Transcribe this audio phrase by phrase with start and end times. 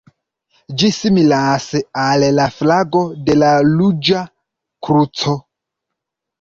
[0.83, 1.67] Ĝi similas
[2.05, 4.27] al la flago de la Ruĝa
[4.91, 5.39] Kruco.